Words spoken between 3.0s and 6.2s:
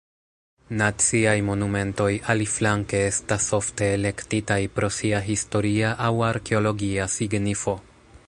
estas ofte elektitaj pro sia historia aŭ